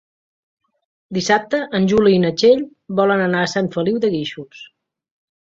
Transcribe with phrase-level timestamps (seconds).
[1.17, 2.65] Dissabte en Juli i na Txell
[3.01, 4.65] volen anar a Sant Feliu de Guíxols.